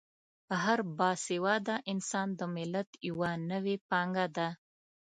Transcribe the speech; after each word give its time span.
هر 0.63 0.79
با 0.97 1.09
سواده 1.25 1.75
انسان 1.93 2.27
د 2.39 2.41
ملت 2.55 2.89
یوه 3.09 3.31
نوې 3.51 3.75
پانګه 3.89 4.25
ده. 4.35 4.47